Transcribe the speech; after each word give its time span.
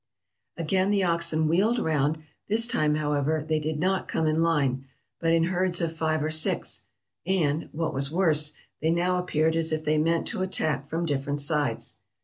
"Again 0.57 0.89
the 0.89 1.03
oxen 1.03 1.47
wheeled 1.47 1.77
round; 1.77 2.17
this 2.47 2.65
time, 2.65 2.95
however, 2.95 3.45
they 3.47 3.59
did 3.59 3.77
not 3.77 4.07
come 4.07 4.25
in 4.25 4.41
line, 4.41 4.85
but 5.19 5.31
in 5.31 5.43
herds 5.43 5.79
of 5.79 5.95
five 5.95 6.23
or 6.23 6.31
six, 6.31 6.85
and, 7.23 7.69
what 7.71 7.93
was 7.93 8.09
worse, 8.09 8.53
they 8.81 8.89
now 8.89 9.17
appeared 9.19 9.55
as 9.55 9.71
if 9.71 9.85
they 9.85 9.99
meant 9.99 10.25
to 10.29 10.41
attack 10.41 10.89
from 10.89 11.05
different 11.05 11.39
sides. 11.39 11.97